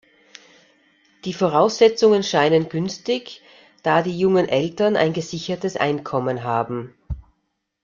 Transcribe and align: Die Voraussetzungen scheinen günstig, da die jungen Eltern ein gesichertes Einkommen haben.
Die 1.25 1.31
Voraussetzungen 1.33 2.23
scheinen 2.23 2.69
günstig, 2.69 3.43
da 3.83 4.01
die 4.01 4.17
jungen 4.17 4.49
Eltern 4.49 4.95
ein 4.95 5.13
gesichertes 5.13 5.77
Einkommen 5.77 6.43
haben. 6.43 6.95